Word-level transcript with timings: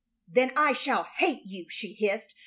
"Then 0.27 0.51
I 0.57 0.73
shall 0.73 1.03
hate 1.17 1.43
you!" 1.45 1.67
she 1.69 1.93
hissed. 1.93 2.33